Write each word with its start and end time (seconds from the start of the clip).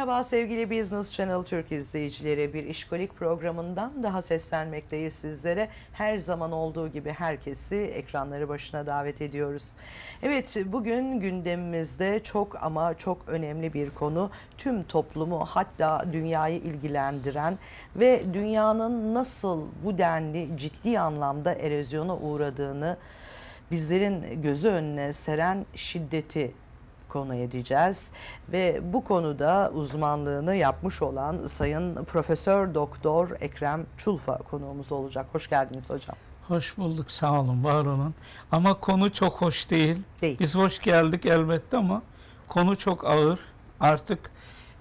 Merhaba 0.00 0.24
sevgili 0.24 0.70
Business 0.70 1.12
Channel 1.12 1.42
Türk 1.42 1.72
izleyicileri. 1.72 2.54
Bir 2.54 2.64
işkolik 2.64 3.16
programından 3.16 4.02
daha 4.02 4.22
seslenmekteyiz 4.22 5.14
sizlere. 5.14 5.68
Her 5.92 6.18
zaman 6.18 6.52
olduğu 6.52 6.88
gibi 6.88 7.10
herkesi 7.10 7.76
ekranları 7.76 8.48
başına 8.48 8.86
davet 8.86 9.22
ediyoruz. 9.22 9.72
Evet 10.22 10.56
bugün 10.66 11.20
gündemimizde 11.20 12.20
çok 12.22 12.62
ama 12.62 12.94
çok 12.94 13.28
önemli 13.28 13.74
bir 13.74 13.90
konu. 13.90 14.30
Tüm 14.58 14.82
toplumu 14.82 15.44
hatta 15.44 16.04
dünyayı 16.12 16.58
ilgilendiren 16.58 17.58
ve 17.96 18.22
dünyanın 18.34 19.14
nasıl 19.14 19.66
bu 19.84 19.98
denli 19.98 20.48
ciddi 20.56 21.00
anlamda 21.00 21.54
erozyona 21.54 22.16
uğradığını 22.16 22.96
bizlerin 23.70 24.42
gözü 24.42 24.68
önüne 24.68 25.12
seren 25.12 25.66
şiddeti 25.74 26.52
konu 27.10 27.34
edeceğiz 27.34 28.10
ve 28.52 28.80
bu 28.82 29.04
konuda 29.04 29.70
uzmanlığını 29.74 30.56
yapmış 30.56 31.02
olan 31.02 31.46
Sayın 31.46 32.04
Profesör 32.04 32.74
Doktor 32.74 33.30
Ekrem 33.40 33.86
Çulfa 33.96 34.38
konuğumuz 34.38 34.92
olacak. 34.92 35.26
Hoş 35.32 35.50
geldiniz 35.50 35.90
hocam. 35.90 36.16
Hoş 36.48 36.78
bulduk, 36.78 37.10
sağ 37.10 37.40
olun, 37.40 37.64
var 37.64 37.84
olun. 37.84 38.14
Ama 38.52 38.74
konu 38.74 39.12
çok 39.12 39.40
hoş 39.42 39.70
değil. 39.70 40.02
Değil. 40.22 40.36
Biz 40.40 40.54
hoş 40.54 40.78
geldik 40.78 41.26
elbette 41.26 41.76
ama 41.76 42.02
konu 42.48 42.76
çok 42.76 43.04
ağır. 43.06 43.38
Artık 43.80 44.30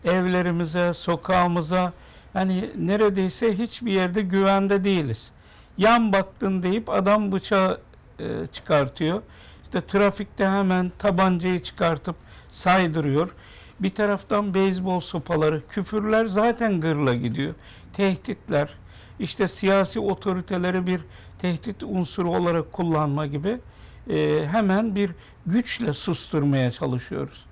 evlerimize, 0.05 0.93
sokağımıza, 0.93 1.93
hani 2.34 2.70
neredeyse 2.77 3.57
hiçbir 3.57 3.91
yerde 3.91 4.21
güvende 4.21 4.84
değiliz. 4.84 5.32
Yan 5.77 6.13
baktın 6.13 6.63
deyip 6.63 6.89
adam 6.89 7.32
bıçağı 7.32 7.82
e, 8.20 8.48
çıkartıyor. 8.51 9.21
İşte 9.70 9.87
trafikte 9.87 10.48
hemen 10.48 10.91
tabancayı 10.99 11.59
çıkartıp 11.59 12.15
saydırıyor. 12.51 13.29
Bir 13.79 13.89
taraftan 13.89 14.53
beyzbol 14.53 14.99
sopaları, 14.99 15.67
küfürler 15.67 16.26
zaten 16.26 16.81
gırla 16.81 17.15
gidiyor. 17.15 17.53
Tehditler, 17.93 18.70
işte 19.20 19.48
siyasi 19.48 19.99
otoriteleri 19.99 20.87
bir 20.87 21.01
tehdit 21.39 21.84
unsuru 21.84 22.31
olarak 22.35 22.73
kullanma 22.73 23.26
gibi 23.26 23.57
e, 24.09 24.48
hemen 24.51 24.95
bir 24.95 25.11
güçle 25.45 25.93
susturmaya 25.93 26.71
çalışıyoruz. 26.71 27.45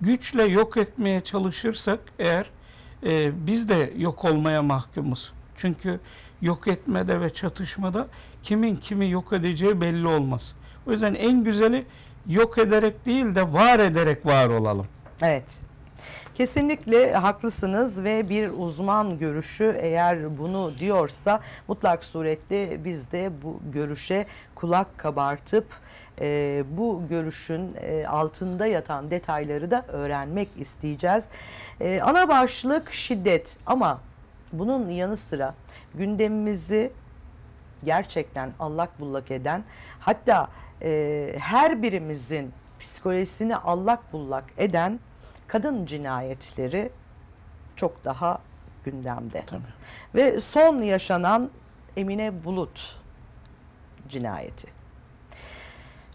Güçle 0.00 0.44
yok 0.44 0.76
etmeye 0.76 1.20
çalışırsak 1.20 2.00
eğer 2.18 2.46
e, 3.06 3.46
biz 3.46 3.68
de 3.68 3.92
yok 3.96 4.24
olmaya 4.24 4.62
mahkumuz. 4.62 5.32
Çünkü 5.56 6.00
yok 6.42 6.68
etmede 6.68 7.20
ve 7.20 7.30
çatışmada 7.30 8.08
kimin 8.42 8.76
kimi 8.76 9.10
yok 9.10 9.32
edeceği 9.32 9.80
belli 9.80 10.06
olmaz. 10.06 10.54
O 10.88 10.92
yüzden 10.92 11.14
en 11.14 11.44
güzeli 11.44 11.86
yok 12.26 12.58
ederek 12.58 13.06
değil 13.06 13.34
de 13.34 13.52
var 13.52 13.78
ederek 13.78 14.26
var 14.26 14.48
olalım. 14.48 14.86
Evet. 15.22 15.60
Kesinlikle 16.34 17.12
haklısınız 17.12 18.04
ve 18.04 18.28
bir 18.28 18.50
uzman 18.58 19.18
görüşü 19.18 19.76
eğer 19.80 20.38
bunu 20.38 20.78
diyorsa 20.78 21.40
mutlak 21.68 22.04
surette 22.04 22.84
biz 22.84 23.12
de 23.12 23.30
bu 23.42 23.60
görüşe 23.72 24.26
kulak 24.54 24.98
kabartıp 24.98 25.66
e, 26.20 26.64
bu 26.70 27.02
görüşün 27.10 27.74
e, 27.80 28.06
altında 28.06 28.66
yatan 28.66 29.10
detayları 29.10 29.70
da 29.70 29.84
öğrenmek 29.88 30.48
isteyeceğiz. 30.56 31.28
E, 31.80 32.00
ana 32.02 32.28
başlık 32.28 32.92
şiddet 32.92 33.56
ama 33.66 34.00
bunun 34.52 34.90
yanı 34.90 35.16
sıra 35.16 35.54
gündemimizi 35.94 36.92
gerçekten 37.84 38.52
allak 38.58 39.00
bullak 39.00 39.30
eden 39.30 39.64
hatta 40.00 40.48
e, 40.82 41.34
her 41.38 41.82
birimizin 41.82 42.52
psikolojisini 42.80 43.56
allak 43.56 44.12
bullak 44.12 44.44
eden 44.58 45.00
kadın 45.46 45.86
cinayetleri 45.86 46.90
çok 47.76 48.04
daha 48.04 48.38
gündemde. 48.84 49.42
Tabii. 49.46 49.62
Ve 50.14 50.40
son 50.40 50.82
yaşanan 50.82 51.50
Emine 51.96 52.44
Bulut 52.44 52.96
cinayeti. 54.08 54.66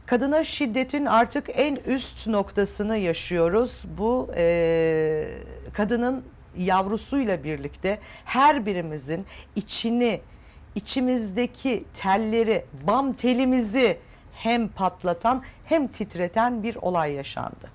Kadına 0.05 0.43
şiddetin 0.43 1.05
artık 1.05 1.49
en 1.53 1.75
üst 1.75 2.27
noktasını 2.27 2.97
yaşıyoruz. 2.97 3.83
Bu 3.97 4.31
e, 4.35 5.27
kadının 5.73 6.23
yavrusuyla 6.57 7.43
birlikte 7.43 7.99
her 8.25 8.65
birimizin 8.65 9.25
içini, 9.55 10.21
içimizdeki 10.75 11.85
telleri, 11.95 12.65
bam 12.87 13.13
telimizi 13.13 13.97
hem 14.35 14.67
patlatan 14.67 15.43
hem 15.65 15.87
titreten 15.87 16.63
bir 16.63 16.75
olay 16.75 17.11
yaşandı. 17.13 17.69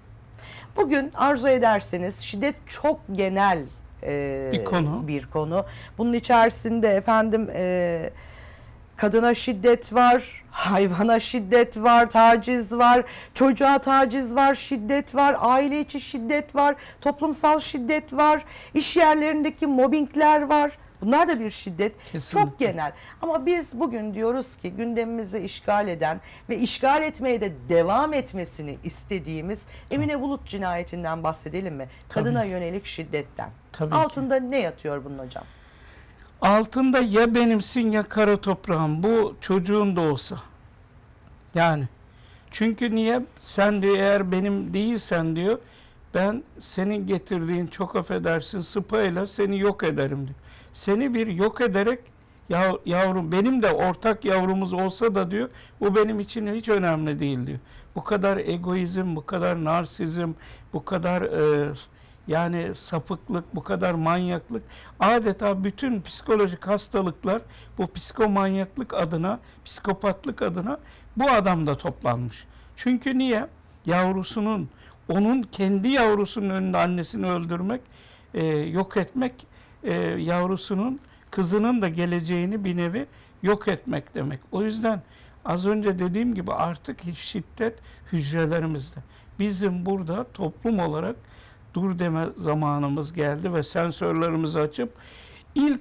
Bugün 0.76 1.12
arzu 1.14 1.48
ederseniz 1.48 2.20
şiddet 2.20 2.54
çok 2.66 3.00
genel 3.12 3.58
e, 4.02 4.50
Bir 4.52 4.64
konu. 4.64 5.08
bir 5.08 5.26
konu. 5.26 5.64
Bunun 5.98 6.12
içerisinde 6.12 6.88
efendim 6.88 7.48
e, 7.54 8.10
kadına 8.96 9.34
şiddet 9.34 9.92
var, 9.94 10.44
hayvana 10.50 11.20
şiddet 11.20 11.76
var, 11.76 12.10
taciz 12.10 12.76
var, 12.76 13.02
çocuğa 13.34 13.78
taciz 13.78 14.34
var, 14.36 14.54
şiddet 14.54 15.14
var, 15.14 15.36
aile 15.40 15.80
içi 15.80 16.00
şiddet 16.00 16.54
var, 16.56 16.74
toplumsal 17.00 17.60
şiddet 17.60 18.12
var, 18.12 18.44
iş 18.74 18.96
yerlerindeki 18.96 19.66
mobbingler 19.66 20.42
var. 20.42 20.78
Bunlar 21.00 21.28
da 21.28 21.40
bir 21.40 21.50
şiddet. 21.50 21.92
Kesinlikle. 22.12 22.50
Çok 22.50 22.58
genel. 22.58 22.92
Ama 23.22 23.46
biz 23.46 23.80
bugün 23.80 24.14
diyoruz 24.14 24.56
ki 24.56 24.70
gündemimizi 24.70 25.38
işgal 25.38 25.88
eden 25.88 26.20
ve 26.48 26.58
işgal 26.58 27.02
etmeye 27.02 27.40
de 27.40 27.52
devam 27.68 28.14
etmesini 28.14 28.78
istediğimiz 28.84 29.66
Emine 29.90 30.20
Bulut 30.20 30.46
cinayetinden 30.46 31.22
bahsedelim 31.22 31.74
mi? 31.74 31.88
Kadına 32.08 32.44
yönelik 32.44 32.86
şiddetten. 32.86 33.50
Tabii 33.72 33.90
ki. 33.90 33.96
Altında 33.96 34.36
ne 34.36 34.60
yatıyor 34.60 35.04
bunun 35.04 35.18
hocam? 35.18 35.44
Altında 36.40 36.98
ya 36.98 37.34
benimsin 37.34 37.90
ya 37.90 38.02
kara 38.02 38.36
toprağın. 38.36 39.02
Bu 39.02 39.36
çocuğun 39.40 39.96
da 39.96 40.00
olsa. 40.00 40.36
Yani. 41.54 41.88
Çünkü 42.50 42.94
niye? 42.94 43.22
Sen 43.42 43.82
diyor 43.82 43.96
eğer 43.96 44.32
benim 44.32 44.74
değilsen 44.74 45.36
diyor 45.36 45.58
ben 46.14 46.42
senin 46.60 47.06
getirdiğin 47.06 47.66
çok 47.66 47.96
affedersin 47.96 48.60
sıpayla 48.60 49.26
seni 49.26 49.58
yok 49.58 49.82
ederim 49.84 50.26
diyor. 50.26 50.38
Seni 50.72 51.14
bir 51.14 51.26
yok 51.26 51.60
ederek 51.60 52.00
ya, 52.48 52.72
yavrum 52.86 53.32
benim 53.32 53.62
de 53.62 53.70
ortak 53.70 54.24
yavrumuz 54.24 54.72
olsa 54.72 55.14
da 55.14 55.30
diyor 55.30 55.48
bu 55.80 55.94
benim 55.94 56.20
için 56.20 56.54
hiç 56.54 56.68
önemli 56.68 57.18
değil 57.18 57.46
diyor. 57.46 57.58
Bu 57.94 58.04
kadar 58.04 58.36
egoizm, 58.36 59.16
bu 59.16 59.26
kadar 59.26 59.64
narsizm, 59.64 60.32
bu 60.72 60.84
kadar 60.84 61.22
e, 61.22 61.72
yani 62.26 62.74
sapıklık, 62.74 63.54
bu 63.54 63.62
kadar 63.62 63.94
manyaklık 63.94 64.62
adeta 65.00 65.64
bütün 65.64 66.02
psikolojik 66.02 66.66
hastalıklar 66.66 67.42
bu 67.78 67.92
psikomanyaklık 67.92 68.94
adına, 68.94 69.40
psikopatlık 69.64 70.42
adına 70.42 70.78
bu 71.16 71.30
adamda 71.30 71.78
toplanmış. 71.78 72.44
Çünkü 72.76 73.18
niye? 73.18 73.46
Yavrusunun, 73.86 74.68
onun 75.08 75.42
kendi 75.42 75.88
yavrusunun 75.88 76.50
önünde 76.50 76.78
annesini 76.78 77.30
öldürmek, 77.30 77.80
e, 78.34 78.46
yok 78.46 78.96
etmek, 78.96 79.46
e, 79.84 79.94
yavrusunun, 80.02 81.00
kızının 81.30 81.82
da 81.82 81.88
geleceğini 81.88 82.64
bir 82.64 82.76
nevi 82.76 83.06
yok 83.42 83.68
etmek 83.68 84.14
demek. 84.14 84.40
O 84.52 84.62
yüzden 84.62 85.02
az 85.44 85.66
önce 85.66 85.98
dediğim 85.98 86.34
gibi 86.34 86.52
artık 86.52 87.04
hiç 87.04 87.18
şiddet 87.18 87.78
hücrelerimizde. 88.12 89.00
Bizim 89.38 89.86
burada 89.86 90.26
toplum 90.34 90.78
olarak 90.78 91.16
dur 91.74 91.98
deme 91.98 92.26
zamanımız 92.36 93.12
geldi 93.12 93.54
ve 93.54 93.62
sensörlerimizi 93.62 94.60
açıp 94.60 94.92
ilk 95.54 95.80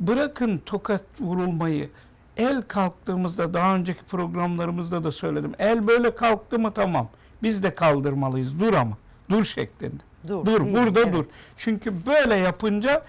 bırakın 0.00 0.62
tokat 0.66 1.02
vurulmayı 1.20 1.90
el 2.36 2.62
kalktığımızda 2.62 3.54
daha 3.54 3.74
önceki 3.74 4.04
programlarımızda 4.04 5.04
da 5.04 5.12
söyledim. 5.12 5.52
El 5.58 5.86
böyle 5.86 6.14
kalktı 6.14 6.58
mı 6.58 6.72
tamam. 6.74 7.08
Biz 7.42 7.62
de 7.62 7.74
kaldırmalıyız. 7.74 8.60
Dur 8.60 8.74
ama. 8.74 8.96
Dur 9.30 9.44
şeklinde. 9.44 10.02
Dur, 10.28 10.46
Dur, 10.46 10.60
değil, 10.64 10.74
burada 10.74 11.00
evet. 11.00 11.12
dur. 11.12 11.24
Çünkü 11.56 12.06
böyle 12.06 12.34
yapınca 12.34 13.02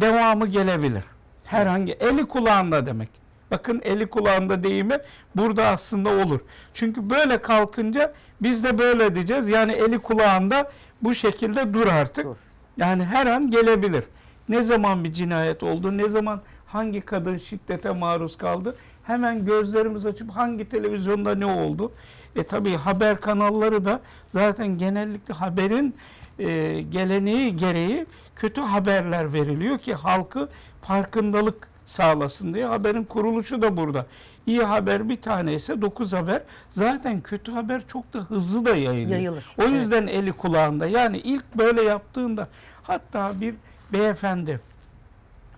devamı 0.00 0.46
gelebilir. 0.46 1.04
Herhangi 1.44 1.92
eli 1.92 2.24
kulağında 2.26 2.86
demek. 2.86 3.08
Bakın 3.50 3.80
eli 3.84 4.06
kulağında 4.06 4.64
deyimi 4.64 4.98
burada 5.36 5.66
aslında 5.66 6.10
olur. 6.10 6.40
Çünkü 6.74 7.10
böyle 7.10 7.42
kalkınca 7.42 8.12
biz 8.40 8.64
de 8.64 8.78
böyle 8.78 9.14
diyeceğiz. 9.14 9.48
Yani 9.48 9.72
eli 9.72 9.98
kulağında 9.98 10.70
bu 11.02 11.14
şekilde 11.14 11.74
dur 11.74 11.86
artık. 11.86 12.24
Dur. 12.24 12.36
Yani 12.76 13.04
her 13.04 13.26
an 13.26 13.50
gelebilir. 13.50 14.04
Ne 14.48 14.62
zaman 14.62 15.04
bir 15.04 15.12
cinayet 15.12 15.62
oldu, 15.62 15.98
ne 15.98 16.08
zaman 16.08 16.40
hangi 16.66 17.00
kadın 17.00 17.38
şiddete 17.38 17.90
maruz 17.90 18.38
kaldı, 18.38 18.76
hemen 19.04 19.44
gözlerimiz 19.44 20.06
açıp 20.06 20.30
hangi 20.30 20.68
televizyonda 20.68 21.34
ne 21.34 21.46
oldu. 21.46 21.92
E 22.36 22.42
tabi 22.42 22.76
haber 22.76 23.20
kanalları 23.20 23.84
da 23.84 24.00
zaten 24.32 24.78
genellikle 24.78 25.34
haberin 25.34 25.94
e, 26.38 26.80
geleneği 26.90 27.56
gereği 27.56 28.06
kötü 28.36 28.60
haberler 28.60 29.32
veriliyor 29.32 29.78
ki 29.78 29.94
halkı 29.94 30.48
farkındalık 30.82 31.68
sağlasın 31.86 32.54
diye 32.54 32.66
haberin 32.66 33.04
kuruluşu 33.04 33.62
da 33.62 33.76
burada. 33.76 34.06
İyi 34.46 34.62
haber 34.62 35.08
bir 35.08 35.16
tane 35.22 35.54
ise 35.54 35.82
9 35.82 36.12
haber. 36.12 36.42
Zaten 36.70 37.20
kötü 37.20 37.52
haber 37.52 37.82
çok 37.88 38.12
da 38.12 38.18
hızlı 38.18 38.64
da 38.64 38.76
yayılıyor. 38.76 39.10
Yayılır, 39.10 39.46
O 39.58 39.62
evet. 39.62 39.72
yüzden 39.72 40.06
eli 40.06 40.32
kulağında. 40.32 40.86
Yani 40.86 41.18
ilk 41.18 41.54
böyle 41.54 41.82
yaptığında 41.82 42.48
hatta 42.82 43.40
bir 43.40 43.54
beyefendi 43.92 44.60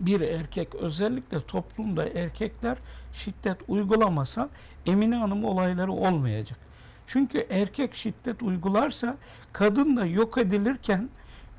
bir 0.00 0.20
erkek 0.20 0.74
özellikle 0.74 1.40
toplumda 1.40 2.08
erkekler 2.08 2.76
şiddet 3.12 3.56
uygulamasa 3.68 4.48
Emine 4.86 5.16
Hanım 5.16 5.44
olayları 5.44 5.92
olmayacak. 5.92 6.58
Çünkü 7.06 7.46
erkek 7.50 7.94
şiddet 7.94 8.42
uygularsa 8.42 9.16
kadın 9.52 9.96
da 9.96 10.06
yok 10.06 10.38
edilirken 10.38 11.08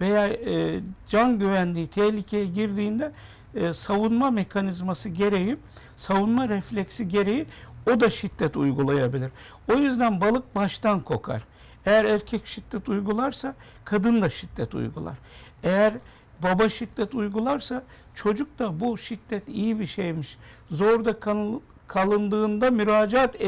veya 0.02 0.28
e, 0.28 0.80
can 1.08 1.40
güvenliği 1.40 1.88
tehlikeye 1.88 2.46
girdiğinde 2.46 3.12
e, 3.56 3.74
savunma 3.74 4.32
mekanizması 4.32 5.10
gereği, 5.10 5.58
savunma 5.98 6.50
refleksi 6.50 7.08
gereği 7.08 7.46
o 7.92 8.00
da 8.00 8.10
şiddet 8.10 8.58
uygulayabilir. 8.58 9.32
O 9.72 9.74
yüzden 9.74 10.22
balık 10.22 10.56
baştan 10.56 11.00
kokar. 11.00 11.42
Eğer 11.86 12.06
erkek 12.06 12.48
şiddet 12.48 12.90
uygularsa 12.90 13.56
kadın 13.86 14.22
da 14.22 14.30
şiddet 14.30 14.76
uygular. 14.76 15.18
Eğer 15.64 15.94
baba 16.44 16.70
şiddet 16.70 17.16
uygularsa 17.16 17.84
çocuk 18.16 18.60
da 18.60 18.80
bu 18.80 18.98
şiddet 18.98 19.50
iyi 19.50 19.80
bir 19.80 19.86
şeymiş. 19.88 20.38
Zorda 20.72 21.20
kal- 21.20 21.60
kalındığında 21.88 22.72
müracaat 22.72 23.42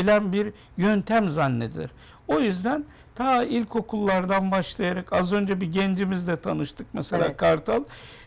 edilebilen 0.00 0.32
bir 0.32 0.52
yöntem 0.76 1.28
zannedilir. 1.28 1.90
O 2.28 2.40
yüzden 2.40 2.84
ta 3.14 3.44
ilkokullardan 3.44 4.50
başlayarak 4.50 5.12
az 5.12 5.32
önce 5.32 5.60
bir 5.60 5.72
gencimizle 5.72 6.36
tanıştık 6.40 6.86
mesela 6.92 7.24
Evet. 7.24 7.36
Kartal. 7.36 7.82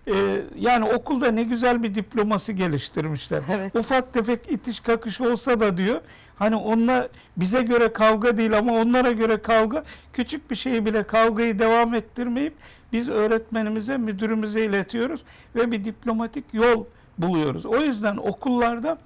Ee, 0.08 0.42
yani 0.56 0.86
okulda 0.86 1.32
ne 1.32 1.44
güzel 1.44 1.84
bir 1.84 1.96
diploması 1.96 2.52
geliştirmişler. 2.52 3.42
Evet. 3.52 3.76
Ufak 3.76 4.14
tefek 4.14 4.52
itiş 4.52 4.80
kakış 4.80 5.22
olsa 5.22 5.60
da 5.60 5.78
diyor 5.78 6.02
hani 6.36 6.56
onunla 6.56 7.10
bize 7.38 7.62
göre 7.62 7.94
kavga 7.94 8.38
değil 8.38 8.58
ama 8.58 8.74
onlara 8.74 9.12
göre 9.12 9.42
kavga 9.42 9.84
küçük 10.14 10.52
bir 10.52 10.56
şeyi 10.56 10.86
bile 10.86 11.04
kavgayı 11.04 11.60
devam 11.60 11.94
ettirmeyip 11.94 12.54
biz 12.94 13.10
öğretmenimize 13.10 13.98
müdürümüze 13.98 14.66
iletiyoruz 14.66 15.22
ve 15.56 15.72
bir 15.72 15.86
diplomatik 15.86 16.46
yol 16.54 16.86
buluyoruz. 17.18 17.66
O 17.66 17.76
yüzden 17.76 18.18
okullarda 18.18 18.98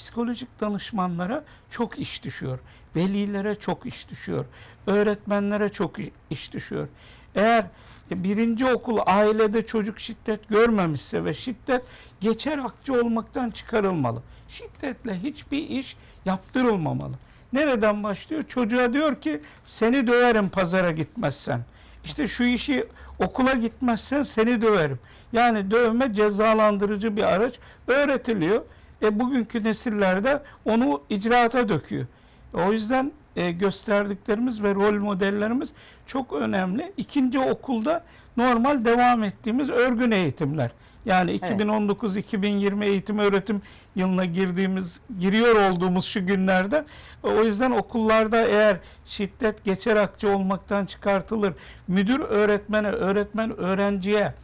psikolojik 0.00 0.60
danışmanlara 0.60 1.44
çok 1.70 1.98
iş 1.98 2.24
düşüyor. 2.24 2.58
Velilere 2.96 3.54
çok 3.54 3.86
iş 3.86 4.08
düşüyor. 4.08 4.44
Öğretmenlere 4.86 5.68
çok 5.68 5.96
iş 6.30 6.52
düşüyor. 6.52 6.88
Eğer 7.34 7.64
birinci 8.10 8.66
okul 8.66 8.98
ailede 9.06 9.66
çocuk 9.66 10.00
şiddet 10.00 10.48
görmemişse 10.48 11.24
ve 11.24 11.34
şiddet 11.34 11.82
geçer 12.20 12.58
akçe 12.58 12.92
olmaktan 12.92 13.50
çıkarılmalı. 13.50 14.22
Şiddetle 14.48 15.22
hiçbir 15.22 15.68
iş 15.68 15.96
yaptırılmamalı. 16.24 17.14
Nereden 17.52 18.02
başlıyor? 18.02 18.42
Çocuğa 18.48 18.92
diyor 18.92 19.20
ki 19.20 19.40
seni 19.66 20.06
döverim 20.06 20.48
pazara 20.48 20.90
gitmezsen. 20.90 21.60
İşte 22.04 22.28
şu 22.28 22.44
işi 22.44 22.86
okula 23.18 23.52
gitmezsen 23.52 24.22
seni 24.22 24.62
döverim. 24.62 24.98
Yani 25.32 25.70
dövme 25.70 26.14
cezalandırıcı 26.14 27.16
bir 27.16 27.22
araç 27.22 27.54
öğretiliyor. 27.86 28.62
E 29.02 29.18
bugünkü 29.18 29.64
nesillerde 29.64 30.42
onu 30.64 31.02
icraata 31.10 31.68
döküyor. 31.68 32.06
O 32.54 32.72
yüzden 32.72 33.12
e, 33.36 33.50
gösterdiklerimiz 33.50 34.62
ve 34.62 34.74
rol 34.74 34.94
modellerimiz 34.94 35.68
çok 36.06 36.32
önemli. 36.32 36.92
İkinci 36.96 37.38
okulda 37.38 38.04
normal 38.36 38.84
devam 38.84 39.24
ettiğimiz 39.24 39.70
örgün 39.70 40.10
eğitimler. 40.10 40.70
Yani 41.04 41.34
2019-2020 41.34 42.84
eğitim 42.84 43.18
öğretim 43.18 43.62
yılına 43.96 44.24
girdiğimiz, 44.24 45.00
giriyor 45.20 45.70
olduğumuz 45.70 46.04
şu 46.04 46.26
günlerde 46.26 46.84
o 47.22 47.44
yüzden 47.44 47.70
okullarda 47.70 48.46
eğer 48.46 48.76
şiddet 49.06 49.64
geçer 49.64 49.96
akçe 49.96 50.28
olmaktan 50.28 50.86
çıkartılır, 50.86 51.52
müdür 51.88 52.20
öğretmene, 52.20 52.88
öğretmen 52.88 53.56
öğrenciye, 53.56 54.34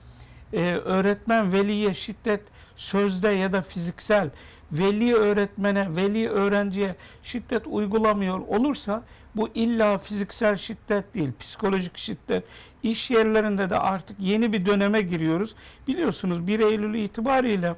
e, 0.53 0.63
öğretmen 0.75 1.53
veliye 1.53 1.95
şiddet 1.95 2.41
sözde 2.77 3.29
ya 3.29 3.53
da 3.53 3.63
fiziksel, 3.63 4.31
veli 4.73 5.15
öğretmene, 5.15 5.97
veli 5.97 6.29
öğrenciye 6.29 6.95
şiddet 7.23 7.67
uygulamıyor 7.67 8.39
olursa 8.39 9.03
bu 9.37 9.49
illa 9.55 9.99
fiziksel 9.99 10.57
şiddet 10.57 11.15
değil, 11.15 11.31
psikolojik 11.41 11.99
şiddet. 11.99 12.45
İş 12.83 13.11
yerlerinde 13.11 13.71
de 13.71 13.79
artık 13.79 14.17
yeni 14.21 14.53
bir 14.53 14.67
döneme 14.67 15.03
giriyoruz. 15.03 15.55
Biliyorsunuz 15.89 16.47
1 16.47 16.61
Eylül 16.61 16.95
itibariyle 16.95 17.75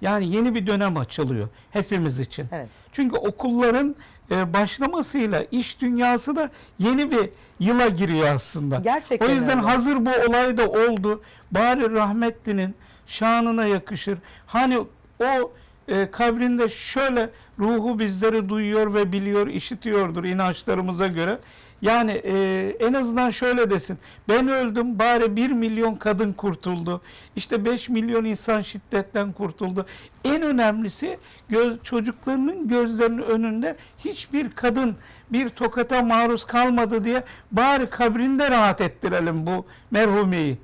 yani 0.00 0.28
yeni 0.36 0.54
bir 0.54 0.66
dönem 0.66 0.96
açılıyor 0.96 1.48
hepimiz 1.70 2.20
için. 2.20 2.46
Evet. 2.52 2.68
Çünkü 2.92 3.16
okulların 3.16 3.96
e, 4.30 4.52
başlamasıyla 4.52 5.44
iş 5.50 5.80
dünyası 5.80 6.36
da 6.36 6.50
yeni 6.78 7.10
bir 7.10 7.30
yıla 7.60 7.88
giriyor 7.88 8.28
aslında. 8.28 8.76
Gerçekten 8.76 9.26
O 9.26 9.30
yüzden 9.30 9.58
öyle. 9.58 9.68
hazır 9.68 10.06
bu 10.06 10.10
olay 10.28 10.58
da 10.58 10.68
oldu. 10.68 11.22
Bari 11.50 11.90
rahmetlinin 11.92 12.74
şanına 13.06 13.66
yakışır. 13.66 14.18
Hani 14.46 14.78
o 15.20 15.52
e, 15.88 16.10
kabrinde 16.10 16.68
şöyle 16.68 17.30
ruhu 17.58 17.98
bizleri 17.98 18.48
duyuyor 18.48 18.94
ve 18.94 19.12
biliyor, 19.12 19.46
işitiyordur 19.46 20.24
inançlarımıza 20.24 21.06
göre. 21.06 21.38
Yani 21.82 22.12
e, 22.12 22.76
en 22.80 22.92
azından 22.92 23.30
şöyle 23.30 23.70
desin. 23.70 23.98
Ben 24.28 24.48
öldüm 24.48 24.98
bari 24.98 25.36
bir 25.36 25.50
milyon 25.50 25.94
kadın 25.94 26.32
kurtuldu. 26.32 27.00
İşte 27.36 27.64
5 27.64 27.88
milyon 27.88 28.24
insan 28.24 28.60
şiddetten 28.60 29.32
kurtuldu. 29.32 29.86
En 30.24 30.42
önemlisi 30.42 31.18
göz, 31.48 31.82
çocuklarının 31.82 32.68
gözlerinin 32.68 33.22
önünde 33.22 33.76
hiçbir 33.98 34.50
kadın 34.50 34.96
bir 35.30 35.48
tokata 35.48 36.02
maruz 36.02 36.44
kalmadı 36.44 37.04
diye 37.04 37.24
bari 37.52 37.90
kabrinde 37.90 38.50
rahat 38.50 38.80
ettirelim 38.80 39.46
bu 39.46 39.66
merhumeyi. 39.90 40.58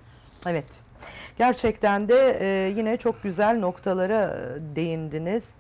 Evet. 0.47 0.83
Gerçekten 1.39 2.09
de 2.09 2.39
e, 2.41 2.73
yine 2.77 2.97
çok 2.97 3.23
güzel 3.23 3.59
noktalara 3.59 4.27
e, 4.27 4.77
değindiniz. 4.77 5.55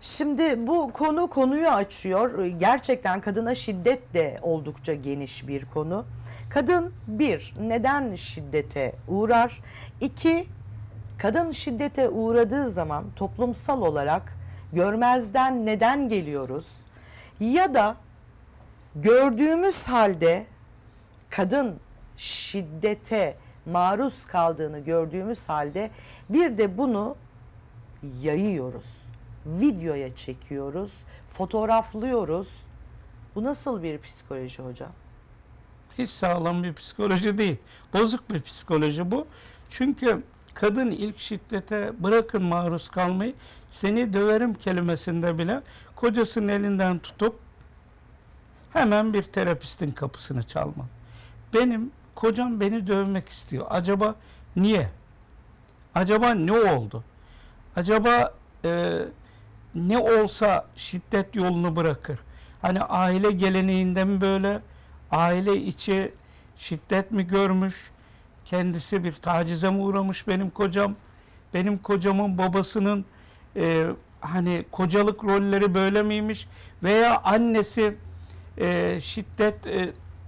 Şimdi 0.00 0.66
bu 0.66 0.92
konu 0.92 1.30
konuyu 1.30 1.68
açıyor. 1.68 2.46
Gerçekten 2.46 3.20
kadına 3.20 3.54
şiddet 3.54 4.14
de 4.14 4.38
oldukça 4.42 4.94
geniş 4.94 5.48
bir 5.48 5.64
konu. 5.64 6.04
Kadın 6.50 6.92
bir, 7.06 7.54
neden 7.60 8.14
şiddete 8.14 8.92
uğrar? 9.08 9.60
İki, 10.00 10.46
kadın 11.18 11.50
şiddete 11.50 12.08
uğradığı 12.08 12.68
zaman 12.68 13.04
toplumsal 13.16 13.82
olarak 13.82 14.36
görmezden 14.72 15.66
neden 15.66 16.08
geliyoruz? 16.08 16.76
Ya 17.40 17.74
da 17.74 17.96
gördüğümüz 18.94 19.84
halde 19.84 20.46
kadın 21.30 21.80
şiddete 22.16 23.36
maruz 23.70 24.26
kaldığını 24.26 24.78
gördüğümüz 24.78 25.48
halde 25.48 25.90
bir 26.28 26.58
de 26.58 26.78
bunu 26.78 27.16
yayıyoruz. 28.22 28.98
Videoya 29.46 30.16
çekiyoruz, 30.16 30.96
fotoğraflıyoruz. 31.28 32.48
Bu 33.34 33.44
nasıl 33.44 33.82
bir 33.82 33.98
psikoloji 33.98 34.62
hocam? 34.62 34.92
Hiç 35.98 36.10
sağlam 36.10 36.62
bir 36.62 36.74
psikoloji 36.74 37.38
değil. 37.38 37.56
Bozuk 37.92 38.30
bir 38.30 38.42
psikoloji 38.42 39.10
bu. 39.10 39.26
Çünkü 39.70 40.22
kadın 40.54 40.90
ilk 40.90 41.18
şiddete 41.18 41.92
bırakın 41.98 42.42
maruz 42.42 42.88
kalmayı 42.88 43.34
seni 43.70 44.12
döverim 44.12 44.54
kelimesinde 44.54 45.38
bile 45.38 45.62
kocasının 45.96 46.48
elinden 46.48 46.98
tutup 46.98 47.38
hemen 48.72 49.12
bir 49.12 49.22
terapistin 49.22 49.90
kapısını 49.90 50.42
çalma. 50.42 50.86
Benim 51.54 51.92
kocam 52.20 52.60
beni 52.60 52.86
dövmek 52.86 53.28
istiyor. 53.28 53.66
Acaba 53.70 54.14
niye? 54.56 54.88
Acaba 55.94 56.34
ne 56.34 56.52
oldu? 56.52 57.04
Acaba 57.76 58.34
e, 58.64 58.98
ne 59.74 59.98
olsa 59.98 60.66
şiddet 60.76 61.34
yolunu 61.34 61.76
bırakır? 61.76 62.18
Hani 62.62 62.80
aile 62.80 63.30
geleneğinde 63.30 64.04
mi 64.04 64.20
böyle? 64.20 64.60
Aile 65.10 65.56
içi 65.56 66.12
şiddet 66.56 67.12
mi 67.12 67.26
görmüş? 67.26 67.90
Kendisi 68.44 69.04
bir 69.04 69.12
tacize 69.12 69.70
mi 69.70 69.82
uğramış 69.82 70.28
benim 70.28 70.50
kocam? 70.50 70.94
Benim 71.54 71.78
kocamın 71.78 72.38
babasının 72.38 73.04
e, 73.56 73.86
hani 74.20 74.64
kocalık 74.70 75.24
rolleri 75.24 75.74
böyle 75.74 76.02
miymiş? 76.02 76.48
Veya 76.82 77.20
annesi 77.24 77.94
e, 78.58 78.98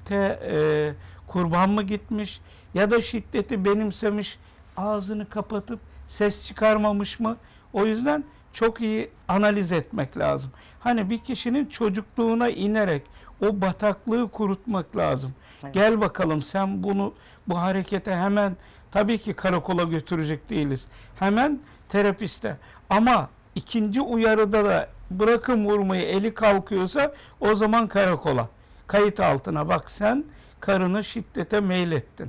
şiddete 0.08 0.38
e, 0.46 0.94
kurban 1.26 1.70
mı 1.70 1.82
gitmiş? 1.82 2.40
Ya 2.74 2.90
da 2.90 3.00
şiddeti 3.00 3.64
benimsemiş, 3.64 4.38
ağzını 4.76 5.28
kapatıp 5.28 5.80
ses 6.08 6.46
çıkarmamış 6.46 7.20
mı? 7.20 7.36
O 7.72 7.86
yüzden 7.86 8.24
çok 8.52 8.80
iyi 8.80 9.10
analiz 9.28 9.72
etmek 9.72 10.18
lazım. 10.18 10.50
Hani 10.80 11.10
bir 11.10 11.18
kişinin 11.18 11.66
çocukluğuna 11.66 12.48
inerek 12.48 13.02
o 13.40 13.60
bataklığı 13.60 14.30
kurutmak 14.30 14.96
lazım. 14.96 15.32
Evet. 15.64 15.74
Gel 15.74 16.00
bakalım 16.00 16.42
sen 16.42 16.82
bunu 16.82 17.14
bu 17.48 17.58
harekete 17.58 18.14
hemen 18.14 18.56
tabii 18.90 19.18
ki 19.18 19.34
karakola 19.34 19.82
götürecek 19.82 20.50
değiliz. 20.50 20.86
Hemen 21.18 21.60
terapiste. 21.88 22.56
Ama 22.90 23.28
ikinci 23.54 24.00
uyarıda 24.00 24.64
da 24.64 24.88
bırakın 25.10 25.64
vurmayı 25.64 26.02
eli 26.02 26.34
kalkıyorsa 26.34 27.12
o 27.40 27.54
zaman 27.54 27.88
karakola. 27.88 28.48
Kayıt 28.92 29.20
altına 29.20 29.68
bak 29.68 29.90
sen 29.90 30.24
karını 30.60 31.04
şiddete 31.04 31.60
meylettin. 31.60 32.28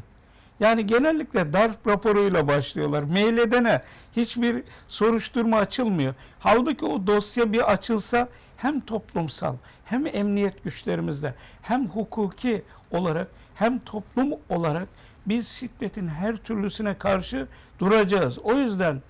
Yani 0.59 0.87
genellikle 0.87 1.53
darp 1.53 1.87
raporuyla 1.87 2.47
başlıyorlar. 2.47 3.03
Mail 3.03 3.37
edene 3.37 3.81
hiçbir 4.15 4.63
soruşturma 4.87 5.57
açılmıyor. 5.57 6.13
Halbuki 6.39 6.85
o 6.85 7.07
dosya 7.07 7.53
bir 7.53 7.71
açılsa 7.71 8.29
hem 8.57 8.79
toplumsal 8.79 9.55
hem 9.85 10.07
emniyet 10.07 10.63
güçlerimizde 10.63 11.33
hem 11.61 11.87
hukuki 11.87 12.63
olarak 12.91 13.27
hem 13.55 13.79
toplum 13.79 14.33
olarak 14.49 14.87
biz 15.25 15.47
şiddetin 15.47 16.07
her 16.07 16.37
türlüsüne 16.37 16.97
karşı 16.97 17.47
duracağız. 17.79 18.39
O 18.39 18.53
yüzden 18.53 19.01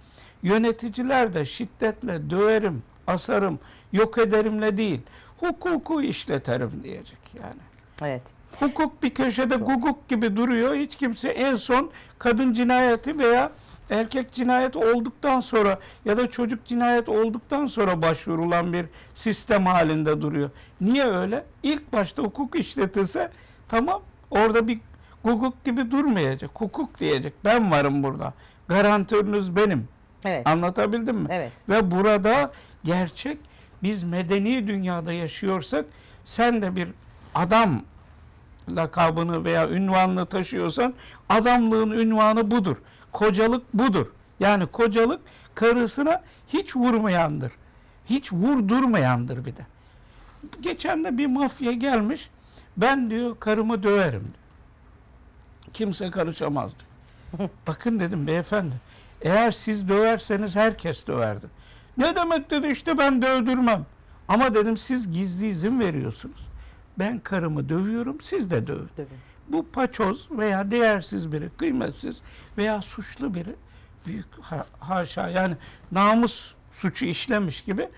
yöneticiler 0.43 1.33
de 1.33 1.45
şiddetle 1.45 2.29
döverim, 2.29 2.83
asarım, 3.07 3.59
yok 3.91 4.17
ederimle 4.17 4.77
değil, 4.77 5.01
hukuku 5.43 6.01
işleterim 6.01 6.71
diyecek 6.83 7.19
yani. 7.33 7.61
Evet. 8.01 8.21
Hukuk 8.59 9.03
bir 9.03 9.09
köşede 9.09 9.55
guguk 9.55 10.07
gibi 10.09 10.37
duruyor. 10.37 10.75
Hiç 10.75 10.95
kimse 10.95 11.29
en 11.29 11.55
son 11.55 11.91
kadın 12.19 12.53
cinayeti 12.53 13.17
veya 13.17 13.51
erkek 13.89 14.31
cinayeti 14.31 14.77
olduktan 14.77 15.41
sonra 15.41 15.79
ya 16.05 16.17
da 16.17 16.31
çocuk 16.31 16.65
cinayet 16.65 17.09
olduktan 17.09 17.67
sonra 17.67 18.01
başvurulan 18.01 18.73
bir 18.73 18.85
sistem 19.15 19.65
halinde 19.65 20.21
duruyor. 20.21 20.49
Niye 20.81 21.05
öyle? 21.05 21.45
İlk 21.63 21.93
başta 21.93 22.23
hukuk 22.23 22.55
işletilse 22.55 23.31
tamam 23.69 24.01
orada 24.31 24.67
bir 24.67 24.79
guguk 25.23 25.65
gibi 25.65 25.91
durmayacak. 25.91 26.51
Hukuk 26.53 26.99
diyecek. 26.99 27.33
Ben 27.45 27.71
varım 27.71 28.03
burada. 28.03 28.33
Garantörünüz 28.67 29.55
benim. 29.55 29.87
Evet. 30.25 30.47
Anlatabildim 30.47 31.15
mi? 31.15 31.27
Evet. 31.31 31.51
Ve 31.69 31.91
burada 31.91 32.51
gerçek 32.83 33.37
biz 33.83 34.03
medeni 34.03 34.67
dünyada 34.67 35.13
yaşıyorsak 35.13 35.85
sen 36.25 36.61
de 36.61 36.75
bir 36.75 36.87
adam 37.35 37.83
lakabını 38.69 39.45
veya 39.45 39.69
ünvanını 39.69 40.25
taşıyorsan 40.25 40.93
adamlığın 41.29 41.91
ünvanı 41.91 42.51
budur. 42.51 42.77
Kocalık 43.11 43.73
budur. 43.73 44.07
Yani 44.39 44.67
kocalık 44.67 45.21
karısına 45.55 46.21
hiç 46.47 46.75
vurmayandır. 46.75 47.51
Hiç 48.05 48.33
vurdurmayandır 48.33 49.45
bir 49.45 49.55
de. 49.55 49.65
Geçen 50.61 51.03
de 51.03 51.17
bir 51.17 51.27
mafya 51.27 51.71
gelmiş. 51.71 52.29
Ben 52.77 53.09
diyor 53.09 53.39
karımı 53.39 53.83
döverim 53.83 54.21
diyor. 54.21 54.43
Kimse 55.73 56.11
karışamaz 56.11 56.71
diyor. 56.79 57.49
Bakın 57.67 57.99
dedim 57.99 58.27
beyefendi. 58.27 58.73
Eğer 59.21 59.51
siz 59.51 59.89
döverseniz 59.89 60.55
herkes 60.55 61.07
döverdi. 61.07 61.45
Ne 61.97 62.15
demek 62.15 62.51
dedi 62.51 62.67
işte 62.67 62.97
ben 62.97 63.21
dövdürmem. 63.21 63.85
Ama 64.27 64.53
dedim 64.53 64.77
siz 64.77 65.11
gizli 65.11 65.47
izin 65.47 65.79
veriyorsunuz. 65.79 66.47
Ben 66.99 67.19
karımı 67.19 67.69
dövüyorum 67.69 68.21
siz 68.21 68.51
de 68.51 68.67
dövün. 68.67 68.89
Dövün. 68.97 69.07
Bu 69.49 69.67
paçoz 69.71 70.27
veya 70.31 70.71
değersiz 70.71 71.31
biri, 71.31 71.49
kıymetsiz 71.57 72.21
veya 72.57 72.81
suçlu 72.81 73.33
biri 73.33 73.55
büyük 74.05 74.25
ha- 74.41 74.65
haşa 74.79 75.29
yani 75.29 75.55
namus 75.91 76.53
suçu 76.71 77.05
işlemiş 77.05 77.61
gibi 77.61 77.89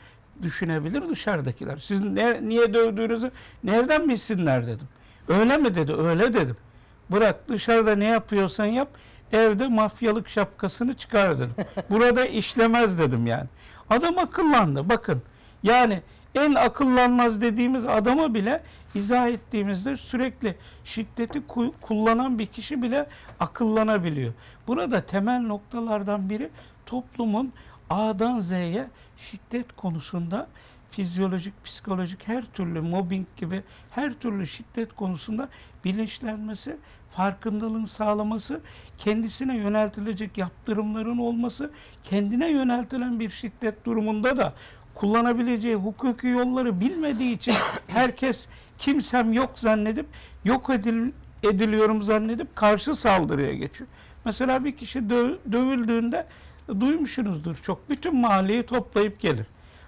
düşünebilir 0.42 1.10
dışarıdakiler. 1.10 1.78
Siz 1.78 2.00
ne, 2.00 2.40
niye 2.48 2.74
dövdüğünüzü 2.74 3.32
nereden 3.64 4.10
bilsinler 4.10 4.68
dedim. 4.68 4.88
Öyle 5.28 5.58
mi 5.58 5.76
dedi? 5.76 5.94
Öyle 5.94 6.34
dedim. 6.34 6.58
Bırak 7.12 7.50
dışarıda 7.50 7.96
ne 7.96 8.06
yapıyorsan 8.06 8.66
yap. 8.66 8.88
Evde 9.32 9.68
mafyalık 9.68 10.30
şapkasını 10.30 10.94
çıkar 10.94 11.38
dedim. 11.40 11.52
Burada 11.90 12.26
işlemez 12.26 13.00
dedim 13.00 13.28
yani. 13.28 13.48
Adam 13.90 14.18
akıllandı. 14.18 14.90
Bakın 14.90 15.22
yani 15.64 16.02
en 16.36 16.54
akıllanmaz 16.54 17.42
dediğimiz 17.42 17.86
adama 17.86 18.34
bile 18.34 18.64
izah 18.96 19.28
ettiğimizde 19.28 19.98
sürekli 19.98 20.56
şiddeti 20.84 21.40
ku- 21.40 21.72
kullanan 21.82 22.40
bir 22.40 22.46
kişi 22.46 22.82
bile 22.82 23.08
akıllanabiliyor. 23.40 24.34
Burada 24.68 25.02
temel 25.02 25.42
noktalardan 25.42 26.30
biri 26.30 26.50
toplumun 26.86 27.54
A'dan 27.90 28.40
Z'ye 28.40 28.88
şiddet 29.18 29.76
konusunda 29.76 30.48
fizyolojik, 30.92 31.66
psikolojik 31.66 32.28
her 32.28 32.44
türlü 32.46 32.82
mobbing 32.82 33.28
gibi 33.38 33.64
her 33.92 34.14
türlü 34.14 34.48
şiddet 34.48 34.96
konusunda 34.96 35.50
bilinçlenmesi, 35.86 36.78
farkındalığın 37.16 37.86
sağlaması, 37.86 38.62
kendisine 38.98 39.58
yöneltilecek 39.58 40.38
yaptırımların 40.38 41.18
olması, 41.18 41.72
kendine 42.04 42.50
yöneltilen 42.50 43.20
bir 43.20 43.30
şiddet 43.30 43.86
durumunda 43.86 44.38
da 44.38 44.54
kullanabileceği 44.96 45.76
hukuki 45.76 46.28
yolları 46.28 46.80
bilmediği 46.80 47.34
için 47.34 47.54
herkes 47.88 48.48
kimsem 48.78 49.34
yok 49.34 49.60
zannedip 49.60 50.06
yok 50.46 50.70
edil, 50.70 51.12
ediliyorum 51.44 52.04
zannedip 52.04 52.56
karşı 52.56 52.96
saldırıya 52.96 53.54
geçiyor. 53.54 53.90
Mesela 54.26 54.66
bir 54.66 54.78
kişi 54.78 55.00
dö- 55.00 55.38
dövüldüğünde 55.52 56.28
duymuşsunuzdur 56.80 57.56
çok. 57.56 57.90
Bütün 57.90 58.16
mahalleyi 58.16 58.64
toplayıp 58.64 59.20
gelir. 59.20 59.46